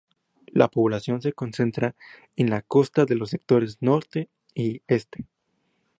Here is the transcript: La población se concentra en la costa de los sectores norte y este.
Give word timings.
La 0.47 0.67
población 0.67 1.21
se 1.21 1.31
concentra 1.33 1.93
en 2.35 2.49
la 2.49 2.63
costa 2.63 3.05
de 3.05 3.13
los 3.13 3.29
sectores 3.29 3.77
norte 3.81 4.29
y 4.55 4.81
este. 4.87 5.27